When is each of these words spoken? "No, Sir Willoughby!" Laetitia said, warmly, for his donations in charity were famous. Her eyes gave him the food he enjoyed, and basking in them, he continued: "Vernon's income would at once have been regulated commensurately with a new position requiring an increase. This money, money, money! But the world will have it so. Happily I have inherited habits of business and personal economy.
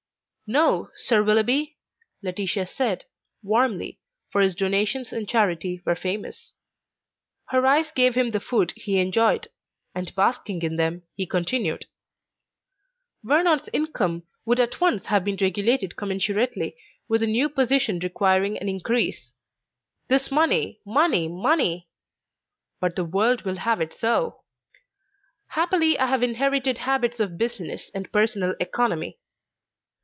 "No, 0.53 0.89
Sir 0.97 1.23
Willoughby!" 1.23 1.77
Laetitia 2.21 2.65
said, 2.65 3.05
warmly, 3.41 4.01
for 4.31 4.41
his 4.41 4.53
donations 4.53 5.13
in 5.13 5.25
charity 5.25 5.81
were 5.85 5.95
famous. 5.95 6.55
Her 7.45 7.65
eyes 7.65 7.91
gave 7.93 8.15
him 8.15 8.31
the 8.31 8.41
food 8.41 8.71
he 8.75 8.97
enjoyed, 8.97 9.47
and 9.95 10.13
basking 10.13 10.61
in 10.61 10.75
them, 10.75 11.03
he 11.15 11.25
continued: 11.25 11.85
"Vernon's 13.23 13.69
income 13.71 14.23
would 14.43 14.59
at 14.59 14.81
once 14.81 15.05
have 15.05 15.23
been 15.23 15.37
regulated 15.39 15.95
commensurately 15.95 16.75
with 17.07 17.23
a 17.23 17.27
new 17.27 17.47
position 17.47 17.99
requiring 17.99 18.57
an 18.57 18.67
increase. 18.67 19.33
This 20.09 20.31
money, 20.31 20.81
money, 20.85 21.29
money! 21.29 21.87
But 22.81 22.97
the 22.97 23.05
world 23.05 23.43
will 23.43 23.59
have 23.59 23.79
it 23.79 23.93
so. 23.93 24.41
Happily 25.51 25.97
I 25.97 26.07
have 26.07 26.21
inherited 26.23 26.79
habits 26.79 27.21
of 27.21 27.37
business 27.37 27.89
and 27.91 28.11
personal 28.11 28.53
economy. 28.59 29.17